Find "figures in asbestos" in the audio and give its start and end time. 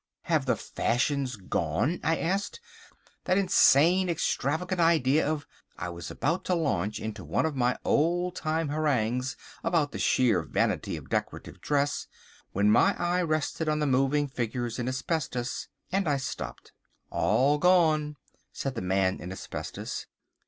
14.27-15.67